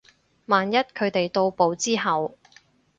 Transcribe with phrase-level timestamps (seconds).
[0.47, 2.35] 萬一佢哋到埗之後